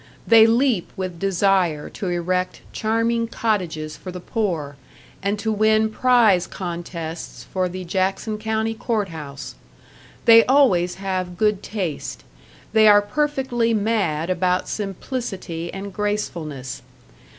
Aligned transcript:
They 0.25 0.47
leap 0.47 0.91
with 0.97 1.19
desire 1.19 1.87
to 1.91 2.07
erect 2.09 2.61
charming 2.73 3.27
cottages 3.27 3.95
for 3.95 4.11
the 4.11 4.19
poor, 4.19 4.75
and 5.21 5.37
to 5.37 5.51
win 5.51 5.91
prize 5.91 6.47
contests 6.47 7.43
for 7.43 7.69
the 7.69 7.83
Jackson 7.85 8.39
County 8.39 8.73
Courthouse. 8.73 9.53
They 10.25 10.43
always 10.45 10.95
have 10.95 11.37
good 11.37 11.61
taste; 11.61 12.23
they 12.73 12.87
are 12.87 12.99
perfectly 13.03 13.75
mad 13.75 14.31
about 14.31 14.67
simplicity 14.67 15.71
and 15.71 15.93
gracefulness. 15.93 16.81